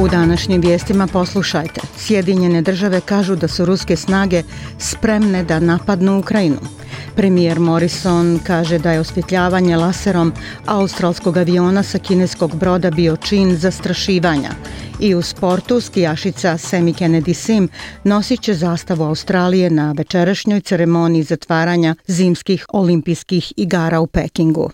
[0.00, 1.80] U današnjim vijestima poslušajte.
[1.96, 4.42] Sjedinjene države kažu da su ruske snage
[4.78, 6.56] spremne da napadnu Ukrajinu.
[7.14, 10.32] Premijer Morrison kaže da je osvjetljavanje laserom
[10.66, 14.50] australskog aviona sa kineskog broda bio čin zastrašivanja.
[15.00, 17.68] I u sportu skijašica Semi Kennedy Sim
[18.04, 24.70] nosit će zastavu Australije na večerašnjoj ceremoniji zatvaranja zimskih olimpijskih igara u Pekingu.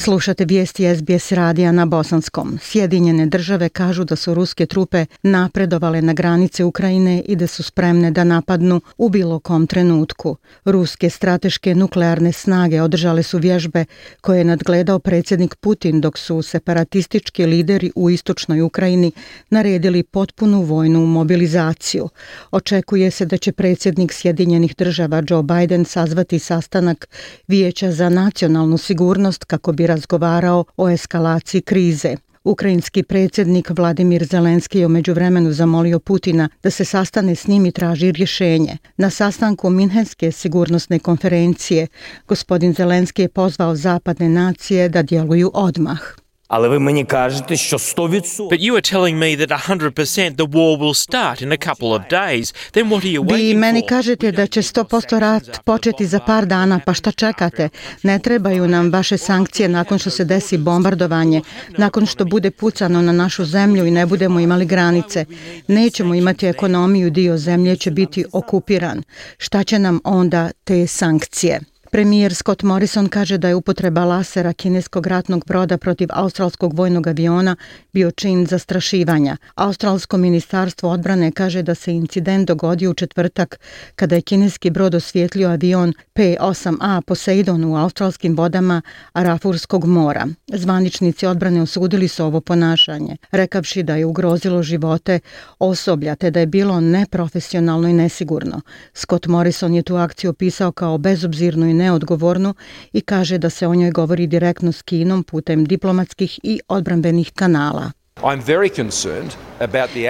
[0.00, 2.58] Slušate vijesti SBS radija na Bosanskom.
[2.62, 8.10] Sjedinjene države kažu da su ruske trupe napredovale na granice Ukrajine i da su spremne
[8.10, 10.36] da napadnu u bilo kom trenutku.
[10.64, 13.84] Ruske strateške nuklearne snage održale su vježbe
[14.20, 19.12] koje je nadgledao predsjednik Putin dok su separatistički lideri u istočnoj Ukrajini
[19.50, 22.08] naredili potpunu vojnu mobilizaciju.
[22.50, 27.08] Očekuje se da će predsjednik Sjedinjenih država Joe Biden sazvati sastanak
[27.48, 32.16] Vijeća za nacionalnu sigurnost kako bi razgovarao o eskalaciji krize.
[32.44, 37.72] Ukrajinski predsjednik Vladimir Zelenski je umeđu vremenu zamolio Putina da se sastane s njim i
[37.72, 38.76] traži rješenje.
[38.96, 41.86] Na sastanku Minhenske sigurnosne konferencije
[42.28, 46.00] gospodin Zelenski je pozvao zapadne nacije da djeluju odmah.
[46.47, 48.49] Але ви мені кажете, що 100%...
[48.49, 52.01] But you are telling me that 100% the war will start in a couple of
[52.11, 52.53] days.
[52.73, 53.89] Then what are you waiting Vi meni for?
[53.89, 57.69] kažete da će 100% rat početi za par dana, pa šta čekate?
[58.03, 61.41] Ne trebaju nam vaše sankcije nakon što se desi bombardovanje,
[61.77, 65.25] nakon što bude pucano na našu zemlju i ne budemo imali granice.
[65.67, 69.03] Nećemo imati ekonomiju, dio zemlje će biti okupiran.
[69.37, 71.59] Šta će nam onda te sankcije?
[71.90, 77.56] Premijer Scott Morrison kaže da je upotreba lasera kineskog ratnog broda protiv australskog vojnog aviona
[77.92, 79.36] bio čin zastrašivanja.
[79.54, 83.60] Australsko ministarstvo odbrane kaže da se incident dogodio u četvrtak
[83.94, 88.82] kada je kineski brod osvjetlio avion P-8A Poseidon u australskim vodama
[89.12, 90.26] Arafurskog mora.
[90.46, 95.20] Zvaničnici odbrane osudili su ovo ponašanje, rekavši da je ugrozilo živote
[95.58, 98.60] osoblja te da je bilo neprofesionalno i nesigurno.
[98.94, 102.54] Scott Morrison je tu akciju opisao kao bezobzirnu i neodgovornu
[102.92, 107.90] i kaže da se o njoj govori direktno s Kinom putem diplomatskih i odbranbenih kanala.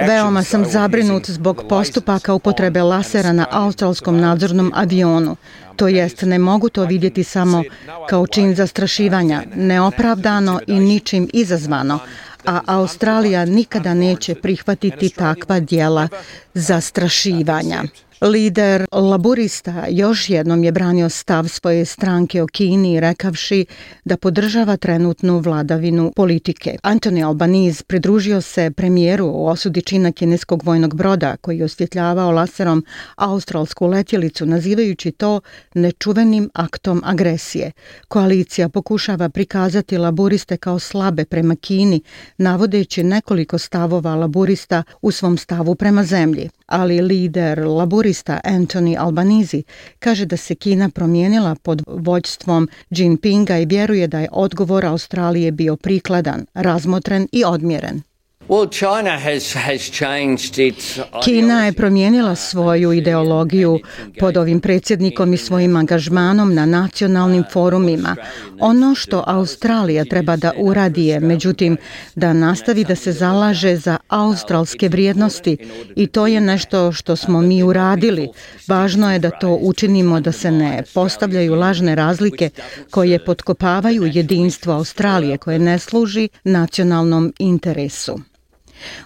[0.07, 5.35] Veoma sam zabrinut zbog postupaka upotrebe lasera na australskom nadzornom avionu.
[5.75, 7.63] To jest, ne mogu to vidjeti samo
[8.09, 11.99] kao čin zastrašivanja, neopravdano i ničim izazvano,
[12.45, 16.07] a Australija nikada neće prihvatiti takva dijela
[16.53, 17.83] zastrašivanja.
[18.21, 23.65] Lider laburista još jednom je branio stav svoje stranke o Kini rekavši
[24.05, 26.77] da podržava trenutnu vladavinu politike.
[26.83, 32.85] Anthony Albanese pridružio se premijeru u osudi čina kineskog vojnog broda koji je osvjetljavao laserom
[33.15, 35.41] australsku letjelicu nazivajući to
[35.73, 37.71] nečuvenim aktom agresije.
[38.07, 42.01] Koalicija pokušava prikazati laburiste kao slabe prema Kini,
[42.37, 48.08] navodeći nekoliko stavova laburista u svom stavu prema zemlji ali lider laburista
[48.43, 49.61] Anthony Albanese
[49.99, 55.75] kaže da se Kina promijenila pod vođstvom Jinpinga i vjeruje da je odgovor Australije bio
[55.75, 58.08] prikladan, razmotren i odmjeren.
[58.49, 63.79] Well, China has, has changed its Kina je promijenila svoju ideologiju
[64.19, 68.15] pod ovim predsjednikom i svojim angažmanom na nacionalnim forumima.
[68.59, 71.77] Ono što Australija treba da uradi je, međutim,
[72.15, 75.57] da nastavi da se zalaže za australske vrijednosti
[75.95, 78.29] i to je nešto što smo mi uradili.
[78.67, 82.49] Važno je da to učinimo da se ne postavljaju lažne razlike
[82.89, 88.19] koje potkopavaju jedinstvo Australije koje ne služi nacionalnom interesu.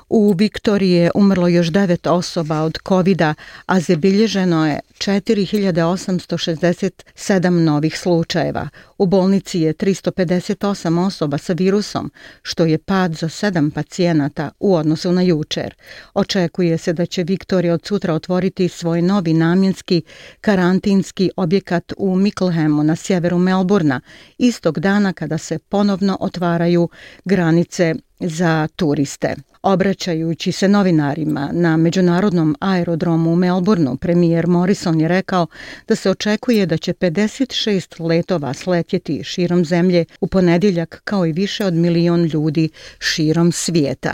[0.09, 3.23] U Viktoriji je umrlo još devet osoba od covid
[3.66, 8.69] a zabilježeno je 4867 novih slučajeva.
[8.97, 12.12] U bolnici je 358 osoba sa virusom,
[12.42, 15.75] što je pad za sedam pacijenata u odnosu na jučer.
[16.13, 20.01] Očekuje se da će Viktorija od sutra otvoriti svoj novi namjenski
[20.42, 24.01] karantinski objekat u Micklehemu na sjeveru Melburna,
[24.38, 26.89] istog dana kada se ponovno otvaraju
[27.25, 29.36] granice za turiste.
[29.63, 35.48] Obraćajući se novinarima na međunarodnom aerodromu u Melbourneu, premijer Morrison je rekao
[35.88, 41.65] da se očekuje da će 56 letova sletjeti širom zemlje u ponedjeljak kao i više
[41.65, 42.69] od milion ljudi
[43.00, 44.13] širom svijeta.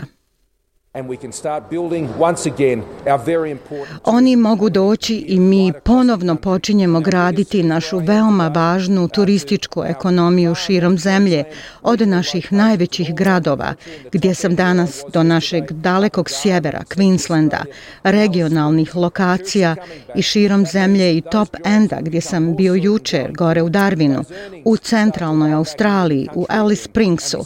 [4.04, 11.44] Oni mogu doći i mi ponovno počinjemo graditi našu veoma važnu turističku ekonomiju širom zemlje,
[11.82, 13.74] od naših najvećih gradova,
[14.12, 17.64] gdje sam danas do našeg dalekog sjevera, Queenslanda,
[18.02, 19.76] regionalnih lokacija
[20.14, 24.24] i širom zemlje i top enda gdje sam bio jučer, gore u Darwinu,
[24.64, 27.44] u centralnoj Australiji, u Alice Springsu.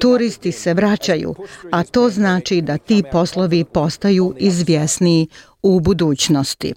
[0.00, 1.34] Turisti se vraćaju,
[1.72, 5.28] a to znači da ti poslovi postaju izvjesniji
[5.62, 6.74] u budućnosti.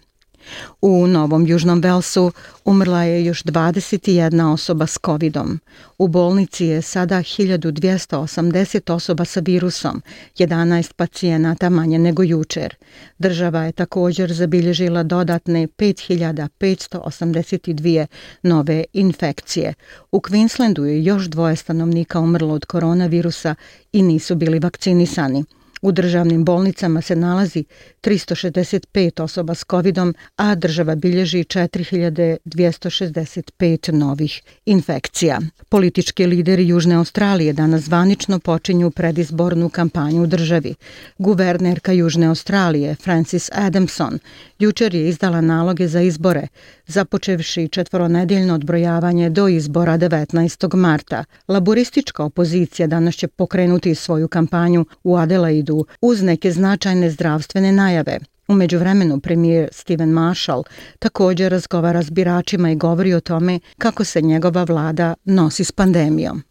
[0.82, 2.32] U Novom Južnom Velsu
[2.66, 5.60] umrla je još 21 osoba s covidom.
[5.98, 10.02] U bolnici je sada 1280 osoba sa virusom,
[10.38, 12.76] 11 pacijenata manje nego jučer.
[13.18, 18.06] Država je također zabilježila dodatne 5582
[18.44, 19.74] nove infekcije.
[20.12, 23.56] U Queenslandu je još dvoje stanovnika umrlo od koronavirusa
[23.92, 25.44] i nisu bili vakcinisani.
[25.82, 27.64] U državnim bolnicama se nalazi
[28.02, 35.40] 365 osoba s covidom, a država bilježi 4265 novih infekcija.
[35.70, 40.76] Politički lideri Južne Australije danas zvanično počinju predizbornu kampanju u državi.
[41.18, 44.20] Guvernerka Južne Australije, Francis Adamson,
[44.60, 46.48] jučer je izdala naloge za izbore,
[46.88, 50.76] započevši četvoronedeljno odbrojavanje do izbora 19.
[50.76, 51.26] marta.
[51.48, 55.69] Laboristička opozicija danas će pokrenuti svoju kampanju u Adelaidu
[56.02, 58.20] uz neke značajne zdravstvene najave.
[58.48, 60.64] U međuvremenu premijer Steven Marshall
[61.00, 66.49] također razgovara s biračima i govori o tome kako se njegova vlada nosi s pandemijom.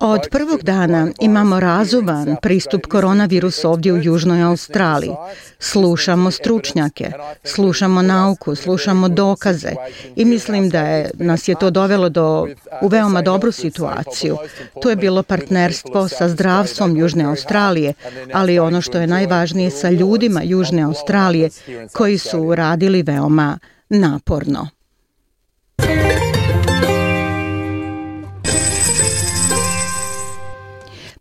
[0.00, 5.12] Od prvog dana imamo razuman pristup koronavirusu ovdje u Južnoj Australiji.
[5.58, 7.12] Slušamo stručnjake,
[7.44, 9.72] slušamo nauku, slušamo dokaze
[10.16, 12.46] i mislim da je, nas je to dovelo do,
[12.82, 14.36] u veoma dobru situaciju.
[14.82, 17.94] To je bilo partnerstvo sa zdravstvom Južne Australije,
[18.32, 21.50] ali ono što je najvažnije sa ljudima Južne Australije
[21.92, 23.58] koji su radili veoma
[23.88, 24.68] naporno.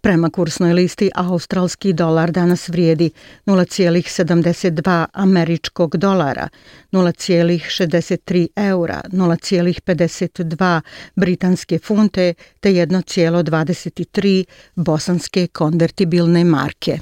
[0.03, 3.11] Prema kursnoj listi australski dolar danas vrijedi
[3.45, 6.47] 0,72 američkog dolara,
[6.91, 10.81] 0,63 eura, 0,52
[11.15, 14.43] britanske funte te 1,23
[14.75, 16.99] bosanske konvertibilne marke.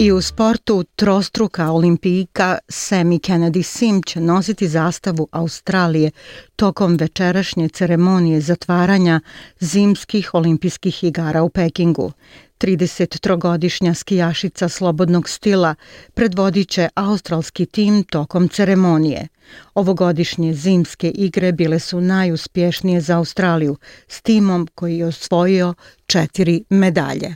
[0.00, 6.10] I u sportu trostruka olimpijka Semi Kennedy Sim će nositi zastavu Australije
[6.56, 9.20] tokom večerašnje ceremonije zatvaranja
[9.58, 12.12] zimskih olimpijskih igara u Pekingu.
[12.60, 15.74] 33-godišnja skijašica slobodnog stila
[16.14, 19.28] predvodit će australski tim tokom ceremonije.
[19.74, 23.76] Ovogodišnje zimske igre bile su najuspješnije za Australiju
[24.08, 25.74] s timom koji je osvojio
[26.06, 27.34] četiri medalje.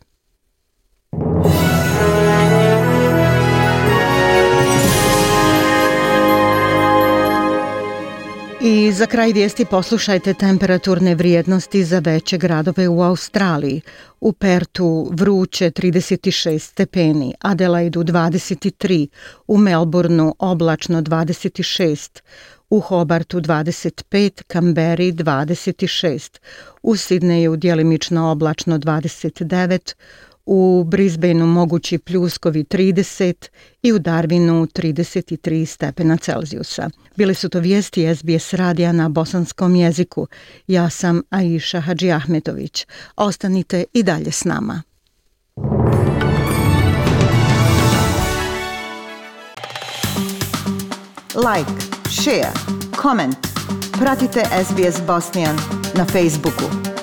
[8.66, 13.80] I za kraj vijesti poslušajte temperaturne vrijednosti za veće gradove u Australiji.
[14.20, 19.08] U Pertu vruće 36 stepeni, Adelaidu 23,
[19.46, 22.20] u Melbourneu oblačno 26,
[22.70, 26.38] u Hobartu 25, Kamberi 26,
[26.82, 29.94] u Sidneju dijelimično oblačno 29,
[30.46, 33.48] u Brisbaneu mogući pljuskovi 30
[33.82, 36.90] i u Darwinu 33 stepena Celzijusa.
[37.16, 40.26] Bile su to vijesti SBS radija na bosanskom jeziku.
[40.66, 42.86] Ja sam Aisha Hadži Ahmetović.
[43.16, 44.82] Ostanite i dalje s nama.
[51.34, 51.70] Like,
[52.10, 52.52] share,
[53.02, 53.36] comment.
[53.92, 55.56] Pratite SBS Bosnian
[55.94, 56.93] na Facebooku.